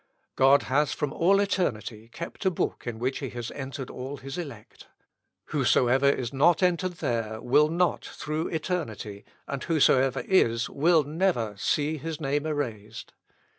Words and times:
God 0.35 0.63
has 0.63 0.93
from 0.93 1.13
all 1.13 1.39
eternity 1.39 2.09
kept 2.11 2.43
a 2.43 2.49
book 2.49 2.87
in 2.87 2.97
which 2.97 3.19
he 3.19 3.29
has 3.37 3.51
entered 3.51 3.91
all 3.91 4.17
his 4.17 4.35
elect. 4.35 4.87
Whosoever 5.49 6.09
is 6.09 6.33
not 6.33 6.63
entered 6.63 6.93
there 6.93 7.39
will 7.39 7.69
not, 7.69 8.03
through 8.05 8.47
eternity; 8.47 9.25
and 9.45 9.63
whosoever 9.63 10.21
is, 10.21 10.67
will 10.67 11.03
never 11.03 11.53
see 11.55 11.99
his 11.99 12.19
name 12.19 12.47
erased. 12.47 13.13